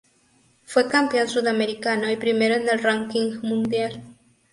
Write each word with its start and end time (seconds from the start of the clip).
Fue 0.65 0.87
campeón 0.87 1.27
sudamericano 1.27 2.09
y 2.09 2.15
primero 2.15 2.55
en 2.55 2.67
el 2.67 2.79
ranking 2.81 3.33
mundial. 3.43 4.01